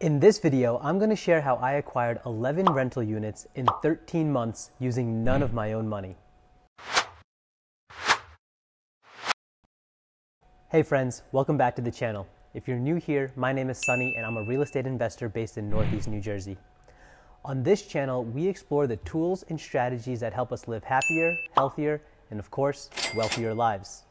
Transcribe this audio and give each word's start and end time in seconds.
In 0.00 0.18
this 0.18 0.38
video, 0.38 0.80
I'm 0.82 0.96
going 0.96 1.10
to 1.10 1.14
share 1.16 1.42
how 1.42 1.56
I 1.56 1.72
acquired 1.72 2.20
11 2.24 2.72
rental 2.72 3.02
units 3.02 3.46
in 3.54 3.66
13 3.82 4.32
months 4.32 4.70
using 4.78 5.22
none 5.22 5.42
of 5.42 5.52
my 5.52 5.74
own 5.74 5.86
money. 5.86 6.16
Hey 10.70 10.82
friends, 10.82 11.22
welcome 11.32 11.58
back 11.58 11.76
to 11.76 11.82
the 11.82 11.90
channel. 11.90 12.26
If 12.54 12.66
you're 12.66 12.78
new 12.78 12.96
here, 12.96 13.30
my 13.36 13.52
name 13.52 13.68
is 13.68 13.76
Sunny 13.84 14.14
and 14.16 14.24
I'm 14.24 14.38
a 14.38 14.42
real 14.44 14.62
estate 14.62 14.86
investor 14.86 15.28
based 15.28 15.58
in 15.58 15.68
Northeast 15.68 16.08
New 16.08 16.22
Jersey. 16.22 16.56
On 17.44 17.62
this 17.62 17.86
channel, 17.86 18.24
we 18.24 18.48
explore 18.48 18.86
the 18.86 18.96
tools 18.96 19.44
and 19.50 19.60
strategies 19.60 20.20
that 20.20 20.32
help 20.32 20.50
us 20.50 20.66
live 20.66 20.82
happier, 20.82 21.36
healthier, 21.54 22.00
and 22.30 22.40
of 22.40 22.50
course, 22.50 22.88
wealthier 23.14 23.52
lives. 23.52 24.04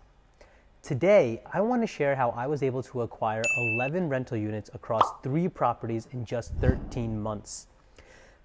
Today, 0.89 1.43
I 1.53 1.61
want 1.61 1.83
to 1.83 1.87
share 1.87 2.15
how 2.15 2.31
I 2.31 2.47
was 2.47 2.63
able 2.63 2.81
to 2.81 3.03
acquire 3.03 3.43
11 3.77 4.09
rental 4.09 4.37
units 4.37 4.71
across 4.73 5.03
three 5.21 5.47
properties 5.47 6.07
in 6.13 6.25
just 6.25 6.51
13 6.55 7.21
months. 7.21 7.67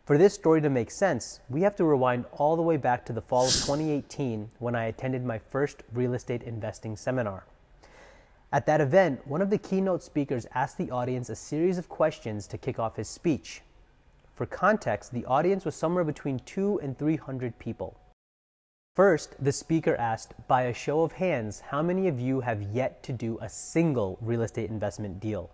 For 0.05 0.19
this 0.19 0.35
story 0.35 0.61
to 0.61 0.69
make 0.69 0.91
sense, 0.91 1.41
we 1.49 1.62
have 1.62 1.75
to 1.77 1.87
rewind 1.87 2.27
all 2.33 2.55
the 2.55 2.61
way 2.61 2.77
back 2.77 3.07
to 3.07 3.15
the 3.15 3.23
fall 3.23 3.47
of 3.47 3.52
2018 3.55 4.51
when 4.59 4.75
I 4.75 4.85
attended 4.88 5.25
my 5.25 5.38
first 5.38 5.85
real 5.95 6.12
estate 6.12 6.43
investing 6.43 6.99
seminar. 6.99 7.47
At 8.52 8.66
that 8.66 8.83
event, 8.83 9.27
one 9.27 9.41
of 9.41 9.49
the 9.49 9.57
keynote 9.57 10.02
speakers 10.02 10.47
asked 10.52 10.77
the 10.77 10.91
audience 10.91 11.30
a 11.30 11.37
series 11.37 11.79
of 11.79 11.88
questions 11.88 12.47
to 12.49 12.59
kick 12.59 12.79
off 12.79 12.97
his 12.97 13.09
speech. 13.09 13.63
For 14.35 14.45
context, 14.45 15.15
the 15.15 15.24
audience 15.24 15.65
was 15.65 15.77
somewhere 15.77 16.05
between 16.05 16.41
2 16.41 16.80
and 16.83 16.99
300 16.99 17.59
people. 17.59 17.99
First, 18.95 19.34
the 19.43 19.51
speaker 19.51 19.97
asked, 19.97 20.34
by 20.47 20.62
a 20.62 20.73
show 20.73 21.02
of 21.02 21.11
hands, 21.11 21.59
how 21.59 21.83
many 21.83 22.07
of 22.07 22.21
you 22.21 22.43
have 22.43 22.62
yet 22.62 23.02
to 23.02 23.12
do 23.12 23.37
a 23.43 23.48
single 23.48 24.16
real 24.21 24.43
estate 24.43 24.71
investment 24.71 25.19
deal? 25.19 25.51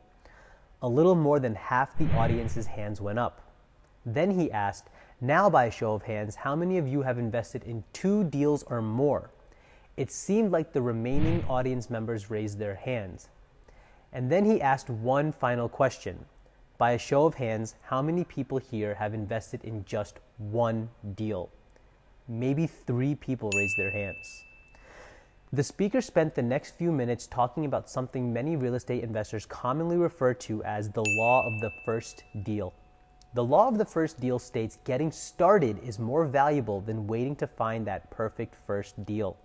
A 0.83 0.89
little 0.89 1.15
more 1.15 1.41
than 1.41 1.55
half 1.55 1.97
the 1.97 2.13
audience's 2.19 2.67
hands 2.67 3.01
went 3.01 3.19
up. 3.19 3.41
Then 4.05 4.31
he 4.31 4.53
asked, 4.53 4.91
now 5.23 5.49
by 5.49 5.65
a 5.65 5.71
show 5.71 5.95
of 5.95 6.03
hands, 6.03 6.35
how 6.35 6.55
many 6.55 6.77
of 6.77 6.87
you 6.87 7.01
have 7.01 7.19
invested 7.19 7.65
in 7.65 7.83
two 7.95 8.25
deals 8.25 8.63
or 8.65 8.83
more? 8.83 9.31
It 9.97 10.13
seemed 10.13 10.53
like 10.53 10.75
the 10.75 10.83
remaining 10.83 11.43
audience 11.49 11.89
members 11.89 12.29
raised 12.29 12.59
their 12.59 12.75
hands. 12.75 13.31
And 14.13 14.31
then 14.31 14.45
he 14.45 14.61
asked 14.61 14.91
one 14.91 15.33
final 15.33 15.71
question. 15.71 16.27
By 16.77 16.91
a 16.91 16.99
show 16.99 17.25
of 17.25 17.37
hands, 17.37 17.77
how 17.85 18.03
many 18.03 18.23
people 18.23 18.59
here 18.59 18.97
have 18.97 19.15
invested 19.15 19.65
in 19.65 19.87
just 19.87 20.21
one 20.37 20.91
deal? 21.15 21.49
Maybe 22.31 22.67
three 22.67 23.15
people 23.15 23.51
raised 23.57 23.77
their 23.77 23.91
hands. 23.91 24.45
The 25.53 25.65
speaker 25.65 26.01
spent 26.01 26.37
the 26.37 26.43
next 26.43 26.77
few 26.77 26.93
minutes 26.93 27.27
talking 27.27 27.65
about 27.65 27.91
something 27.91 28.33
many 28.33 28.55
real 28.55 28.77
estate 28.77 29.03
investors 29.03 29.45
commonly 29.47 29.97
refer 29.97 30.33
to 30.35 30.63
as 30.63 30.91
the 30.91 31.05
law 31.05 31.45
of 31.45 31.61
the 31.61 31.73
first 31.85 32.23
deal. 32.45 32.73
The 33.35 33.43
law 33.45 33.67
of 33.67 33.77
the 33.77 33.85
first 33.85 34.21
deal 34.21 34.39
states 34.39 34.79
getting 34.85 35.11
started 35.11 35.81
is 35.83 35.99
more 35.99 36.25
valuable 36.25 36.81
than 36.81 37.09
waiting 37.09 37.35
to 37.37 37.49
find 37.49 37.85
that 37.87 38.11
perfect 38.11 38.55
first 38.65 39.05
deal. 39.05 39.37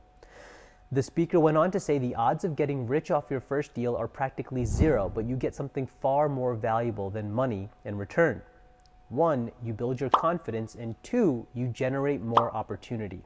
The 0.92 1.02
speaker 1.02 1.40
went 1.40 1.58
on 1.58 1.72
to 1.72 1.80
say 1.80 1.98
the 1.98 2.14
odds 2.14 2.44
of 2.44 2.56
getting 2.56 2.88
rich 2.88 3.10
off 3.10 3.32
your 3.32 3.40
first 3.40 3.74
deal 3.74 3.96
are 3.96 4.08
practically 4.08 4.64
zero, 4.64 5.12
but 5.14 5.26
you 5.26 5.36
get 5.36 5.56
something 5.56 5.88
far 5.88 6.30
more 6.30 6.54
valuable 6.54 7.10
than 7.10 7.32
money 7.32 7.70
in 7.84 7.98
return. 7.98 8.42
One, 9.10 9.52
you 9.64 9.74
build 9.74 10.02
your 10.02 10.10
confidence, 10.10 10.76
and 10.76 10.96
two, 11.04 11.46
you 11.54 11.68
generate 11.68 12.22
more 12.22 12.52
opportunity. 12.56 13.22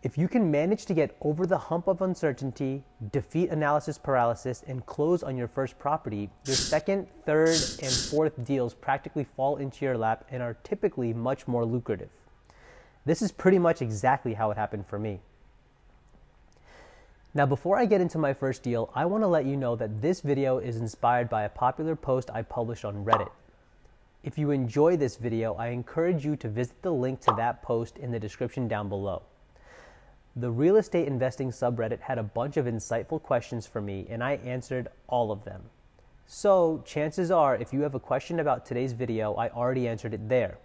If 0.00 0.16
you 0.16 0.28
can 0.28 0.48
manage 0.48 0.86
to 0.86 0.94
get 0.94 1.16
over 1.20 1.44
the 1.44 1.58
hump 1.58 1.88
of 1.88 2.02
uncertainty, 2.02 2.84
defeat 3.10 3.50
analysis 3.50 3.98
paralysis, 3.98 4.62
and 4.68 4.86
close 4.86 5.24
on 5.24 5.36
your 5.36 5.48
first 5.48 5.76
property, 5.80 6.30
your 6.46 6.54
second, 6.54 7.08
third, 7.26 7.56
and 7.82 7.92
fourth 7.92 8.44
deals 8.44 8.74
practically 8.74 9.24
fall 9.24 9.56
into 9.56 9.84
your 9.84 9.98
lap 9.98 10.24
and 10.30 10.40
are 10.40 10.54
typically 10.62 11.12
much 11.12 11.48
more 11.48 11.64
lucrative. 11.64 12.10
This 13.04 13.22
is 13.22 13.32
pretty 13.32 13.58
much 13.58 13.82
exactly 13.82 14.34
how 14.34 14.52
it 14.52 14.56
happened 14.56 14.86
for 14.86 15.00
me. 15.00 15.18
Now, 17.34 17.46
before 17.46 17.76
I 17.76 17.84
get 17.84 18.00
into 18.00 18.18
my 18.18 18.32
first 18.32 18.62
deal, 18.62 18.90
I 18.94 19.04
want 19.06 19.24
to 19.24 19.28
let 19.28 19.46
you 19.46 19.56
know 19.56 19.74
that 19.76 20.00
this 20.00 20.20
video 20.20 20.58
is 20.58 20.76
inspired 20.76 21.28
by 21.28 21.42
a 21.42 21.48
popular 21.48 21.96
post 21.96 22.30
I 22.32 22.42
published 22.42 22.84
on 22.84 23.04
Reddit. 23.04 23.30
If 24.28 24.36
you 24.36 24.50
enjoy 24.50 24.98
this 24.98 25.16
video, 25.16 25.54
I 25.54 25.68
encourage 25.68 26.22
you 26.22 26.36
to 26.36 26.50
visit 26.50 26.82
the 26.82 26.92
link 26.92 27.18
to 27.22 27.32
that 27.38 27.62
post 27.62 27.96
in 27.96 28.10
the 28.10 28.20
description 28.20 28.68
down 28.68 28.90
below. 28.90 29.22
The 30.36 30.50
real 30.50 30.76
estate 30.76 31.08
investing 31.08 31.50
subreddit 31.50 32.00
had 32.00 32.18
a 32.18 32.22
bunch 32.22 32.58
of 32.58 32.66
insightful 32.66 33.22
questions 33.22 33.66
for 33.66 33.80
me, 33.80 34.06
and 34.10 34.22
I 34.22 34.32
answered 34.44 34.88
all 35.06 35.32
of 35.32 35.44
them. 35.46 35.62
So, 36.26 36.82
chances 36.84 37.30
are, 37.30 37.56
if 37.56 37.72
you 37.72 37.80
have 37.80 37.94
a 37.94 37.98
question 37.98 38.38
about 38.38 38.66
today's 38.66 38.92
video, 38.92 39.32
I 39.32 39.48
already 39.48 39.88
answered 39.88 40.12
it 40.12 40.28
there. 40.28 40.58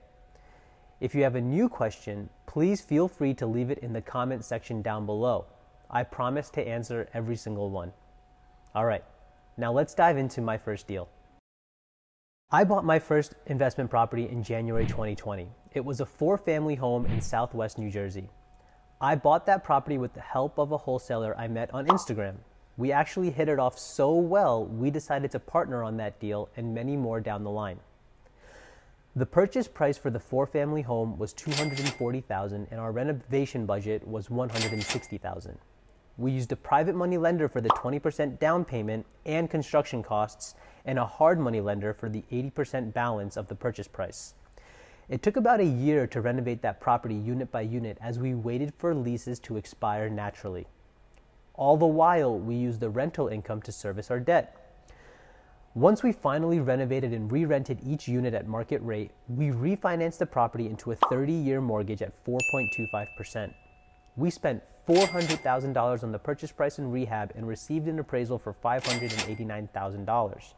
If 0.99 1.15
you 1.15 1.23
have 1.23 1.35
a 1.35 1.41
new 1.41 1.69
question, 1.69 2.29
please 2.47 2.81
feel 2.81 3.07
free 3.07 3.33
to 3.35 3.45
leave 3.45 3.71
it 3.71 3.77
in 3.77 3.93
the 3.93 4.01
comment 4.01 4.43
section 4.43 4.81
down 4.81 5.05
below. 5.05 5.45
I 5.89 6.03
promise 6.03 6.49
to 6.49 6.67
answer 6.67 7.07
every 7.13 7.37
single 7.37 7.69
one. 7.69 7.93
All 8.75 8.83
right, 8.83 9.05
now 9.55 9.71
let's 9.71 9.93
dive 9.93 10.17
into 10.17 10.41
my 10.41 10.57
first 10.57 10.85
deal. 10.85 11.07
I 12.53 12.63
bought 12.65 12.85
my 12.85 12.99
first 12.99 13.33
investment 13.47 13.89
property 13.89 14.29
in 14.29 14.43
January 14.43 14.85
2020. 14.85 15.49
It 15.73 15.83
was 15.83 16.01
a 16.01 16.05
four 16.05 16.37
family 16.37 16.75
home 16.75 17.07
in 17.07 17.19
southwest 17.19 17.79
New 17.79 17.89
Jersey. 17.89 18.29
I 19.01 19.15
bought 19.15 19.47
that 19.47 19.63
property 19.63 19.97
with 19.97 20.13
the 20.13 20.21
help 20.21 20.59
of 20.59 20.71
a 20.71 20.77
wholesaler 20.77 21.35
I 21.35 21.47
met 21.47 21.73
on 21.73 21.87
Instagram. 21.87 22.35
We 22.77 22.91
actually 22.91 23.31
hit 23.31 23.49
it 23.49 23.57
off 23.57 23.79
so 23.79 24.13
well, 24.13 24.67
we 24.67 24.91
decided 24.91 25.31
to 25.31 25.39
partner 25.39 25.83
on 25.83 25.97
that 25.97 26.19
deal 26.19 26.47
and 26.55 26.75
many 26.75 26.95
more 26.95 27.19
down 27.19 27.43
the 27.43 27.49
line. 27.49 27.79
The 29.15 29.25
purchase 29.25 29.67
price 29.67 29.97
for 29.97 30.11
the 30.11 30.19
four 30.19 30.45
family 30.45 30.83
home 30.83 31.17
was 31.17 31.33
240,000 31.33 32.67
and 32.69 32.79
our 32.79 32.91
renovation 32.91 33.65
budget 33.65 34.07
was 34.07 34.29
160,000. 34.29 35.57
We 36.17 36.31
used 36.31 36.51
a 36.51 36.55
private 36.55 36.93
money 36.93 37.17
lender 37.17 37.49
for 37.49 37.61
the 37.61 37.69
20% 37.69 38.37
down 38.37 38.63
payment 38.63 39.07
and 39.25 39.49
construction 39.49 40.03
costs, 40.03 40.53
and 40.85 40.99
a 40.99 41.05
hard 41.05 41.39
money 41.39 41.61
lender 41.61 41.93
for 41.93 42.09
the 42.09 42.23
80% 42.31 42.93
balance 42.93 43.37
of 43.37 43.47
the 43.47 43.55
purchase 43.55 43.87
price. 43.87 44.33
It 45.09 45.21
took 45.21 45.35
about 45.35 45.59
a 45.59 45.65
year 45.65 46.07
to 46.07 46.21
renovate 46.21 46.61
that 46.61 46.79
property 46.79 47.15
unit 47.15 47.51
by 47.51 47.61
unit 47.61 47.97
as 48.01 48.19
we 48.19 48.33
waited 48.33 48.73
for 48.77 48.95
leases 48.95 49.39
to 49.41 49.57
expire 49.57 50.09
naturally. 50.09 50.67
All 51.55 51.77
the 51.77 51.85
while, 51.85 52.37
we 52.37 52.55
used 52.55 52.79
the 52.79 52.89
rental 52.89 53.27
income 53.27 53.61
to 53.63 53.71
service 53.71 54.09
our 54.09 54.19
debt. 54.19 54.59
Once 55.75 56.03
we 56.03 56.11
finally 56.11 56.59
renovated 56.59 57.13
and 57.13 57.31
re 57.31 57.45
rented 57.45 57.79
each 57.83 58.07
unit 58.07 58.33
at 58.33 58.47
market 58.47 58.81
rate, 58.83 59.11
we 59.27 59.47
refinanced 59.47 60.19
the 60.19 60.25
property 60.25 60.67
into 60.67 60.91
a 60.91 60.95
30 60.95 61.33
year 61.33 61.61
mortgage 61.61 62.01
at 62.01 62.13
4.25%. 62.25 63.53
We 64.15 64.29
spent 64.29 64.61
$400,000 64.87 66.03
on 66.03 66.11
the 66.11 66.19
purchase 66.19 66.51
price 66.51 66.77
and 66.77 66.93
rehab 66.93 67.31
and 67.35 67.47
received 67.47 67.87
an 67.87 67.99
appraisal 67.99 68.37
for 68.37 68.53
$589,000. 68.53 70.53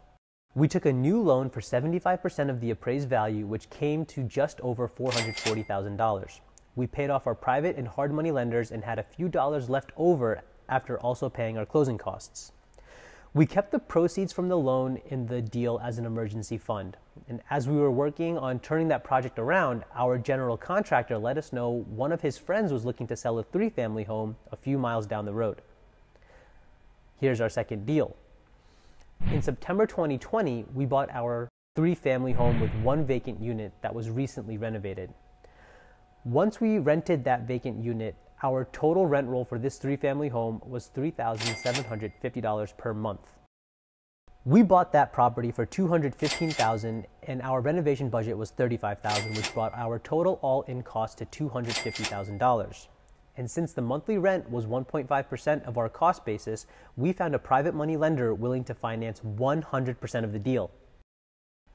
We 0.58 0.70
took 0.70 0.86
a 0.86 0.94
new 0.94 1.22
loan 1.22 1.50
for 1.50 1.60
75% 1.60 2.50
of 2.50 2.62
the 2.62 2.72
appraised 2.72 3.10
value, 3.10 3.46
which 3.46 3.70
came 3.70 4.06
to 4.06 4.24
just 4.24 4.62
over 4.62 4.88
$440,000. 4.88 6.40
We 6.78 6.88
paid 6.88 7.10
off 7.10 7.28
our 7.28 7.36
private 7.36 7.76
and 7.76 7.86
hard 7.86 8.14
money 8.14 8.32
lenders 8.32 8.72
and 8.72 8.82
had 8.82 8.98
a 8.98 9.04
few 9.04 9.28
dollars 9.28 9.70
left 9.70 9.92
over 9.98 10.44
after 10.70 10.98
also 11.02 11.28
paying 11.28 11.58
our 11.58 11.66
closing 11.66 11.98
costs. 11.98 12.54
We 13.34 13.46
kept 13.46 13.74
the 13.74 13.80
proceeds 13.80 14.32
from 14.32 14.48
the 14.48 14.58
loan 14.58 15.02
in 15.10 15.28
the 15.28 15.42
deal 15.42 15.78
as 15.84 15.98
an 15.98 16.06
emergency 16.06 16.58
fund. 16.58 16.96
And 17.28 17.42
as 17.50 17.68
we 17.68 17.76
were 17.76 17.92
working 17.92 18.38
on 18.38 18.60
turning 18.60 18.88
that 18.88 19.04
project 19.04 19.38
around, 19.38 19.84
our 19.94 20.18
general 20.18 20.56
contractor 20.56 21.18
let 21.18 21.38
us 21.38 21.52
know 21.52 21.84
one 21.90 22.14
of 22.14 22.22
his 22.22 22.38
friends 22.38 22.72
was 22.72 22.86
looking 22.86 23.08
to 23.08 23.18
sell 23.18 23.40
a 23.40 23.44
three 23.44 23.70
family 23.70 24.06
home 24.06 24.38
a 24.54 24.56
few 24.56 24.78
miles 24.78 25.06
down 25.06 25.26
the 25.26 25.34
road. 25.34 25.62
Here's 27.20 27.42
our 27.42 27.50
second 27.50 27.86
deal. 27.86 28.16
In 29.32 29.42
September 29.42 29.86
2020, 29.86 30.66
we 30.74 30.86
bought 30.86 31.10
our 31.12 31.50
three 31.76 31.96
family 31.96 32.32
home 32.32 32.60
with 32.60 32.74
one 32.76 33.06
vacant 33.06 33.42
unit 33.42 33.74
that 33.82 33.94
was 33.94 34.10
recently 34.10 34.58
renovated. 34.58 35.14
Once 36.24 36.62
we 36.62 36.80
rented 36.80 37.24
that 37.24 37.42
vacant 37.42 37.84
unit, 37.84 38.16
our 38.44 38.68
total 38.72 39.06
rent 39.06 39.28
roll 39.28 39.44
for 39.44 39.60
this 39.60 39.78
three 39.78 39.96
family 39.96 40.30
home 40.30 40.62
was 40.66 40.90
$3,750 40.96 42.78
per 42.78 42.94
month. 42.94 43.28
We 44.46 44.62
bought 44.62 44.92
that 44.94 45.12
property 45.12 45.52
for 45.52 45.66
$215,000 45.66 47.06
and 47.24 47.42
our 47.42 47.62
renovation 47.62 48.10
budget 48.10 48.38
was 48.38 48.52
$35,000 48.52 49.36
which 49.36 49.54
brought 49.54 49.74
our 49.76 49.98
total 50.00 50.40
all-in 50.44 50.84
cost 50.84 51.18
to 51.18 51.26
$250,000. 51.26 52.88
And 53.38 53.50
since 53.52 53.74
the 53.74 53.82
monthly 53.82 54.18
rent 54.18 54.50
was 54.50 54.66
1.5% 54.66 55.64
of 55.68 55.78
our 55.78 55.90
cost 55.90 56.26
basis, 56.26 56.66
we 56.96 57.12
found 57.12 57.36
a 57.36 57.40
private 57.40 57.76
money 57.76 57.98
lender 57.98 58.34
willing 58.34 58.64
to 58.66 58.74
finance 58.74 59.20
100% 59.20 60.24
of 60.24 60.32
the 60.32 60.40
deal. 60.40 60.72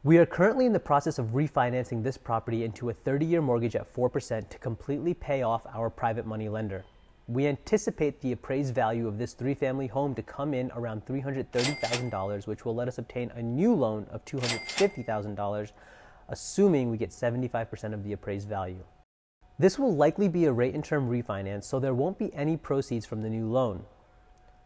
We 0.03 0.17
are 0.17 0.25
currently 0.25 0.65
in 0.65 0.73
the 0.73 0.81
process 0.81 1.19
of 1.19 1.35
refinancing 1.35 2.03
this 2.03 2.17
property 2.17 2.65
into 2.65 2.89
a 2.89 2.95
30 2.95 3.27
year 3.27 3.43
mortgage 3.43 3.77
at 3.77 3.93
4% 3.95 4.49
to 4.49 4.59
completely 4.59 5.12
pay 5.12 5.43
off 5.43 5.67
our 5.75 5.91
private 5.91 6.25
money 6.25 6.49
lender. 6.49 6.85
We 7.29 7.47
anticipate 7.47 8.23
the 8.23 8.33
appraised 8.33 8.75
value 8.75 9.07
of 9.07 9.19
this 9.19 9.35
three 9.35 9.53
family 9.53 9.87
home 9.87 10.15
to 10.15 10.23
come 10.23 10.55
in 10.55 10.73
around 10.75 11.05
$330,000, 11.05 12.47
which 12.47 12.65
will 12.65 12.75
let 12.75 12.89
us 12.89 12.97
obtain 12.97 13.31
a 13.35 13.43
new 13.43 13.75
loan 13.75 14.07
of 14.11 14.25
$250,000, 14.25 15.73
assuming 16.31 16.91
we 16.91 16.97
get 16.97 17.11
75% 17.11 17.93
of 17.93 18.03
the 18.03 18.15
appraised 18.15 18.49
value. 18.49 18.83
This 19.61 19.79
will 19.79 19.95
likely 19.95 20.27
be 20.27 20.47
a 20.47 20.53
rate 20.53 20.75
and 20.75 20.83
term 20.83 21.11
refinance, 21.11 21.65
so 21.65 21.79
there 21.79 21.93
won't 21.93 22.19
be 22.19 22.35
any 22.35 22.57
proceeds 22.57 23.05
from 23.05 23.21
the 23.21 23.29
new 23.29 23.47
loan. 23.47 23.85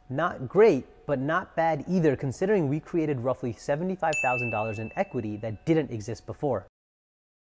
Not 0.08 0.48
great, 0.48 0.86
but 1.04 1.18
not 1.18 1.56
bad 1.56 1.84
either, 1.88 2.14
considering 2.14 2.68
we 2.68 2.78
created 2.78 3.18
roughly 3.18 3.52
$75,000 3.52 4.78
in 4.78 4.92
equity 4.94 5.36
that 5.38 5.66
didn't 5.66 5.90
exist 5.90 6.26
before. 6.26 6.68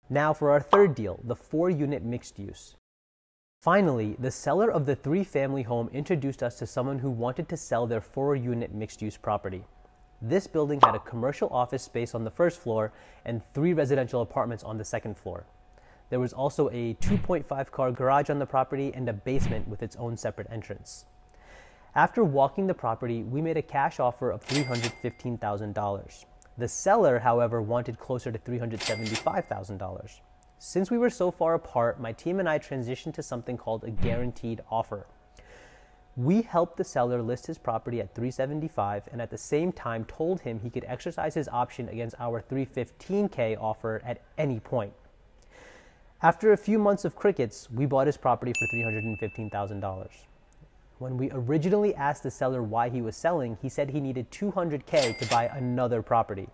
Now 0.10 0.34
for 0.34 0.52
our 0.52 0.60
third 0.60 0.94
deal, 0.94 1.22
the 1.24 1.38
four 1.38 1.70
unit 1.70 2.04
mixed 2.04 2.38
use. 2.38 2.76
Finally, 3.62 4.18
the 4.20 4.30
seller 4.30 4.70
of 4.70 4.86
the 4.86 4.98
three 4.98 5.24
family 5.24 5.64
home 5.64 5.90
introduced 5.94 6.44
us 6.44 6.60
to 6.60 6.68
someone 6.68 7.00
who 7.00 7.10
wanted 7.10 7.48
to 7.48 7.56
sell 7.56 7.88
their 7.88 8.02
four 8.02 8.36
unit 8.36 8.74
mixed 8.74 9.02
use 9.02 9.16
property. 9.16 9.64
This 10.22 10.48
building 10.48 10.82
had 10.84 10.96
a 10.96 11.00
commercial 11.00 11.48
office 11.48 11.84
space 11.84 12.14
on 12.14 12.26
the 12.26 12.30
first 12.30 12.60
floor 12.60 12.92
and 13.24 13.42
three 13.54 13.72
residential 13.72 14.22
apartments 14.22 14.66
on 14.66 14.78
the 14.78 14.84
second 14.84 15.18
floor. 15.18 15.46
There 16.10 16.20
was 16.20 16.34
also 16.34 16.70
a 16.70 16.94
2.5 16.96 17.72
car 17.72 17.92
garage 17.92 18.30
on 18.30 18.40
the 18.40 18.46
property 18.46 18.94
and 18.94 19.10
a 19.10 19.14
basement 19.14 19.68
with 19.68 19.84
its 19.84 19.96
own 19.98 20.16
separate 20.16 20.48
entrance. 20.50 21.06
After 21.96 22.24
walking 22.24 22.68
the 22.68 22.74
property, 22.74 23.24
we 23.24 23.42
made 23.42 23.58
a 23.58 23.62
cash 23.62 24.00
offer 24.00 24.30
of 24.30 24.46
$315,000. 24.46 26.26
The 26.58 26.68
seller, 26.68 27.20
however, 27.20 27.62
wanted 27.62 28.00
closer 28.00 28.32
to 28.32 28.40
$375,000. 28.40 30.22
Since 30.60 30.90
we 30.90 30.98
were 30.98 31.10
so 31.10 31.30
far 31.30 31.54
apart, 31.54 32.00
my 32.00 32.12
team 32.14 32.40
and 32.40 32.50
I 32.50 32.58
transitioned 32.58 33.14
to 33.16 33.24
something 33.24 33.58
called 33.58 33.84
a 33.84 33.92
guaranteed 33.92 34.62
offer. 34.72 35.06
We 36.16 36.42
helped 36.42 36.78
the 36.78 36.84
seller 36.84 37.22
list 37.22 37.46
his 37.46 37.60
property 37.60 38.00
at 38.00 38.16
375 38.16 39.10
and 39.12 39.22
at 39.22 39.30
the 39.30 39.38
same 39.38 39.72
time 39.72 40.04
told 40.06 40.42
him 40.42 40.60
he 40.60 40.72
could 40.72 40.86
exercise 40.88 41.36
his 41.36 41.48
option 41.48 41.90
against 41.90 42.16
our 42.18 42.42
315k 42.42 43.56
offer 43.62 44.02
at 44.04 44.22
any 44.36 44.60
point. 44.60 44.94
After 46.24 46.52
a 46.52 46.58
few 46.58 46.80
months 46.80 47.06
of 47.06 47.16
crickets, 47.16 47.70
we 47.70 47.86
bought 47.86 48.08
his 48.08 48.18
property 48.18 48.52
for 48.52 48.66
$315,000. 48.76 50.08
When 50.98 51.16
we 51.16 51.30
originally 51.32 51.94
asked 51.94 52.24
the 52.24 52.32
seller 52.32 52.64
why 52.64 52.90
he 52.90 53.04
was 53.04 53.16
selling, 53.16 53.60
he 53.62 53.70
said 53.70 53.92
he 53.92 54.00
needed 54.00 54.32
200k 54.32 55.20
to 55.20 55.30
buy 55.30 55.46
another 55.46 56.02
property. 56.02 56.50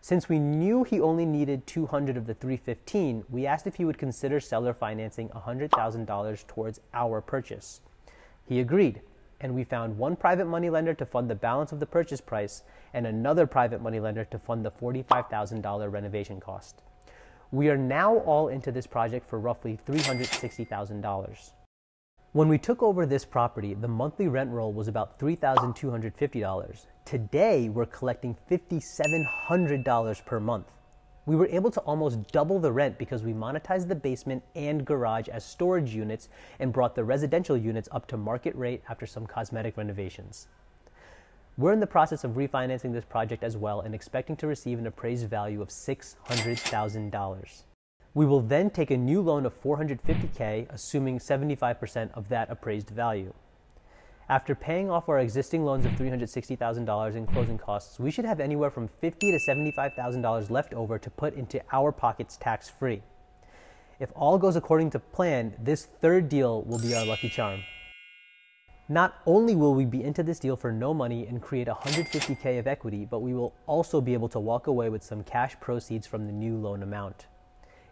Since 0.00 0.28
we 0.28 0.38
knew 0.38 0.84
he 0.84 1.00
only 1.00 1.26
needed 1.26 1.66
200 1.66 2.16
of 2.16 2.28
the 2.28 2.34
315, 2.34 3.24
we 3.28 3.44
asked 3.44 3.66
if 3.66 3.74
he 3.74 3.84
would 3.84 3.98
consider 3.98 4.38
seller 4.38 4.72
financing 4.72 5.30
$100,000 5.30 6.46
towards 6.46 6.80
our 6.94 7.20
purchase. 7.20 7.80
He 8.46 8.60
agreed, 8.60 9.00
and 9.40 9.56
we 9.56 9.64
found 9.64 9.98
one 9.98 10.14
private 10.14 10.46
money 10.46 10.70
lender 10.70 10.94
to 10.94 11.04
fund 11.04 11.28
the 11.28 11.34
balance 11.34 11.72
of 11.72 11.80
the 11.80 11.86
purchase 11.86 12.20
price 12.20 12.62
and 12.94 13.04
another 13.04 13.48
private 13.48 13.82
money 13.82 13.98
lender 13.98 14.24
to 14.26 14.38
fund 14.38 14.64
the 14.64 14.70
$45,000 14.70 15.90
renovation 15.90 16.38
cost. 16.38 16.82
We 17.52 17.68
are 17.68 17.76
now 17.76 18.16
all 18.20 18.48
into 18.48 18.72
this 18.72 18.86
project 18.86 19.28
for 19.28 19.38
roughly 19.38 19.78
$360,000. 19.86 21.50
When 22.32 22.48
we 22.48 22.56
took 22.56 22.82
over 22.82 23.04
this 23.04 23.26
property, 23.26 23.74
the 23.74 23.88
monthly 23.88 24.26
rent 24.26 24.50
roll 24.50 24.72
was 24.72 24.88
about 24.88 25.18
$3,250. 25.18 26.86
Today, 27.04 27.68
we're 27.68 27.84
collecting 27.84 28.38
$5,700 28.50 30.24
per 30.24 30.40
month. 30.40 30.72
We 31.26 31.36
were 31.36 31.48
able 31.48 31.70
to 31.72 31.80
almost 31.80 32.26
double 32.32 32.58
the 32.58 32.72
rent 32.72 32.96
because 32.96 33.22
we 33.22 33.34
monetized 33.34 33.88
the 33.88 33.96
basement 33.96 34.42
and 34.56 34.86
garage 34.86 35.28
as 35.28 35.44
storage 35.44 35.94
units 35.94 36.30
and 36.58 36.72
brought 36.72 36.94
the 36.94 37.04
residential 37.04 37.58
units 37.58 37.88
up 37.92 38.06
to 38.06 38.16
market 38.16 38.56
rate 38.56 38.82
after 38.88 39.04
some 39.04 39.26
cosmetic 39.26 39.76
renovations. 39.76 40.48
We're 41.58 41.72
in 41.74 41.80
the 41.80 41.86
process 41.86 42.24
of 42.24 42.30
refinancing 42.30 42.94
this 42.94 43.04
project 43.04 43.44
as 43.44 43.58
well 43.58 43.82
and 43.82 43.94
expecting 43.94 44.36
to 44.36 44.46
receive 44.46 44.78
an 44.78 44.86
appraised 44.86 45.28
value 45.28 45.60
of 45.60 45.68
$600,000. 45.68 47.62
We 48.14 48.24
will 48.24 48.40
then 48.40 48.70
take 48.70 48.90
a 48.90 48.96
new 48.96 49.20
loan 49.20 49.44
of 49.44 49.62
450k, 49.62 50.66
assuming 50.70 51.18
75% 51.18 52.10
of 52.14 52.30
that 52.30 52.50
appraised 52.50 52.88
value. 52.88 53.34
After 54.30 54.54
paying 54.54 54.90
off 54.90 55.10
our 55.10 55.18
existing 55.18 55.62
loans 55.62 55.84
of 55.84 55.92
$360,000 55.92 57.14
in 57.16 57.26
closing 57.26 57.58
costs, 57.58 58.00
we 58.00 58.10
should 58.10 58.24
have 58.24 58.40
anywhere 58.40 58.70
from 58.70 58.88
$50 59.02 59.18
to 59.18 59.38
$75,000 59.46 60.48
left 60.48 60.72
over 60.72 60.98
to 60.98 61.10
put 61.10 61.34
into 61.34 61.60
our 61.70 61.92
pockets 61.92 62.38
tax 62.38 62.70
free. 62.70 63.02
If 64.00 64.10
all 64.14 64.38
goes 64.38 64.56
according 64.56 64.88
to 64.90 64.98
plan, 64.98 65.54
this 65.62 65.84
third 65.84 66.30
deal 66.30 66.62
will 66.62 66.78
be 66.78 66.94
our 66.94 67.04
lucky 67.04 67.28
charm. 67.28 67.62
Not 68.92 69.22
only 69.24 69.56
will 69.56 69.74
we 69.74 69.86
be 69.86 70.04
into 70.04 70.22
this 70.22 70.38
deal 70.38 70.54
for 70.54 70.70
no 70.70 70.92
money 70.92 71.26
and 71.26 71.40
create 71.40 71.66
150k 71.66 72.58
of 72.58 72.66
equity, 72.66 73.06
but 73.06 73.20
we 73.20 73.32
will 73.32 73.54
also 73.66 74.02
be 74.02 74.12
able 74.12 74.28
to 74.28 74.38
walk 74.38 74.66
away 74.66 74.90
with 74.90 75.02
some 75.02 75.24
cash 75.24 75.58
proceeds 75.60 76.06
from 76.06 76.26
the 76.26 76.32
new 76.32 76.58
loan 76.58 76.82
amount. 76.82 77.24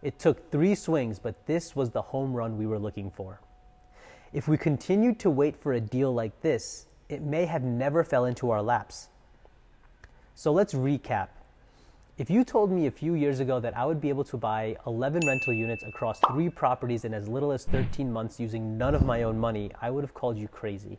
It 0.03 0.19
took 0.19 0.51
three 0.51 0.75
swings, 0.75 1.19
but 1.19 1.47
this 1.47 1.75
was 1.75 1.89
the 1.89 2.03
home 2.03 2.35
run 2.35 2.59
we 2.59 2.67
were 2.67 2.79
looking 2.79 3.11
for. 3.11 3.41
If 4.35 4.47
we 4.47 4.59
continued 4.59 5.19
to 5.21 5.31
wait 5.31 5.57
for 5.57 5.73
a 5.73 5.81
deal 5.81 6.13
like 6.13 6.43
this, 6.43 6.87
it 7.09 7.23
may 7.23 7.47
have 7.47 7.63
never 7.63 8.05
fell 8.05 8.27
into 8.27 8.51
our 8.51 8.61
laps. 8.61 9.09
So 10.35 10.53
let's 10.53 10.75
recap. 10.75 11.29
If 12.19 12.29
you 12.29 12.45
told 12.45 12.71
me 12.71 12.87
a 12.87 12.91
few 12.91 13.15
years 13.15 13.41
ago 13.41 13.61
that 13.61 13.77
I 13.77 13.87
would 13.87 14.01
be 14.01 14.09
able 14.09 14.25
to 14.25 14.37
buy 14.37 14.77
11 14.87 15.23
rental 15.27 15.55
units 15.55 15.83
across 15.85 16.21
three 16.29 16.51
properties 16.51 17.05
in 17.05 17.15
as 17.15 17.29
little 17.29 17.53
as 17.53 17.65
13 17.65 18.13
months 18.13 18.39
using 18.39 18.77
none 18.77 18.95
of 18.95 19.07
my 19.07 19.23
own 19.23 19.39
money, 19.39 19.71
I 19.81 19.91
would 19.91 20.05
have 20.05 20.13
called 20.13 20.37
you 20.37 20.49
crazy. 20.49 20.99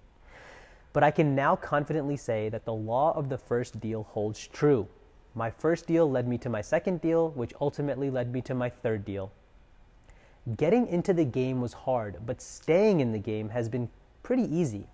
But 0.93 1.03
I 1.03 1.11
can 1.11 1.35
now 1.35 1.55
confidently 1.55 2.17
say 2.17 2.49
that 2.49 2.65
the 2.65 2.73
law 2.73 3.15
of 3.15 3.29
the 3.29 3.37
first 3.37 3.79
deal 3.79 4.03
holds 4.03 4.47
true. 4.47 4.87
My 5.35 5.51
first 5.51 5.85
deal 5.85 6.09
led 6.09 6.27
me 6.27 6.37
to 6.39 6.49
my 6.49 6.61
second 6.61 7.01
deal, 7.01 7.29
which 7.31 7.53
ultimately 7.61 8.09
led 8.09 8.33
me 8.33 8.41
to 8.41 8.55
my 8.55 8.69
third 8.69 9.05
deal. 9.05 9.31
Getting 10.57 10.87
into 10.87 11.13
the 11.13 11.25
game 11.25 11.61
was 11.61 11.73
hard, 11.73 12.17
but 12.25 12.41
staying 12.41 12.99
in 12.99 13.11
the 13.11 13.19
game 13.19 13.49
has 13.49 13.69
been 13.69 13.89
pretty 14.23 14.43
easy. 14.43 14.87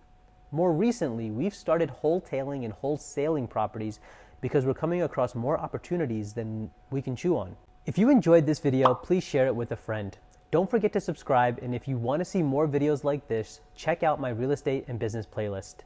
More 0.51 0.73
recently, 0.73 1.31
we've 1.31 1.55
started 1.55 1.91
wholetailing 2.03 2.65
and 2.65 2.73
wholesaling 2.73 3.49
properties 3.49 3.99
because 4.41 4.65
we're 4.65 4.73
coming 4.73 5.01
across 5.01 5.35
more 5.35 5.57
opportunities 5.59 6.33
than 6.33 6.69
we 6.91 7.01
can 7.01 7.15
chew 7.15 7.37
on. 7.37 7.55
If 7.85 7.97
you 7.97 8.09
enjoyed 8.09 8.45
this 8.45 8.59
video, 8.59 8.93
please 8.93 9.23
share 9.23 9.47
it 9.47 9.55
with 9.55 9.71
a 9.71 9.75
friend. 9.75 10.17
Don't 10.51 10.69
forget 10.69 10.93
to 10.93 11.01
subscribe, 11.01 11.59
and 11.61 11.75
if 11.75 11.87
you 11.87 11.97
want 11.97 12.21
to 12.21 12.25
see 12.25 12.41
more 12.41 12.67
videos 12.67 13.03
like 13.03 13.27
this, 13.27 13.61
check 13.75 14.03
out 14.03 14.19
my 14.19 14.29
real 14.29 14.51
estate 14.51 14.85
and 14.87 14.99
business 14.99 15.25
playlist. 15.25 15.77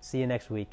See 0.00 0.18
you 0.18 0.26
next 0.26 0.50
week. 0.50 0.70